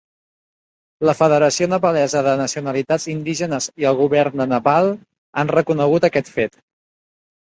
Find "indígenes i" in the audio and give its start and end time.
3.13-3.87